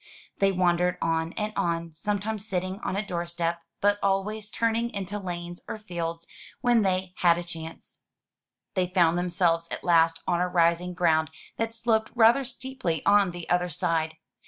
[0.39, 5.19] They wandered on and on, sometimes sitting on a door step, but always turning into
[5.19, 6.25] lanes or fields
[6.61, 8.01] when they had a chance.
[8.73, 13.47] They found themselves at last on a rising ground that sloped rather steeply on the
[13.47, 14.15] other side.